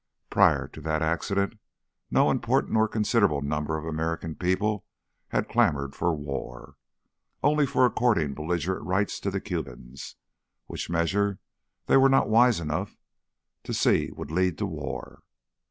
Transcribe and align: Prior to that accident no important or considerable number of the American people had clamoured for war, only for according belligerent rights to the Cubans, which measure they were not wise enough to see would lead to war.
Prior 0.31 0.67
to 0.69 0.81
that 0.81 1.03
accident 1.03 1.59
no 2.09 2.31
important 2.31 2.75
or 2.75 2.87
considerable 2.87 3.43
number 3.43 3.77
of 3.77 3.83
the 3.83 3.91
American 3.91 4.33
people 4.33 4.83
had 5.27 5.47
clamoured 5.47 5.93
for 5.95 6.11
war, 6.15 6.73
only 7.43 7.67
for 7.67 7.85
according 7.85 8.33
belligerent 8.33 8.83
rights 8.83 9.19
to 9.19 9.29
the 9.29 9.39
Cubans, 9.39 10.15
which 10.65 10.89
measure 10.89 11.37
they 11.85 11.97
were 11.97 12.09
not 12.09 12.27
wise 12.29 12.59
enough 12.59 12.97
to 13.61 13.75
see 13.75 14.09
would 14.13 14.31
lead 14.31 14.57
to 14.57 14.65
war. 14.65 15.21